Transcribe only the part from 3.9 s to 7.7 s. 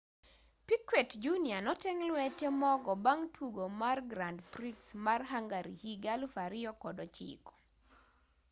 grand prix ma hungary higa 2009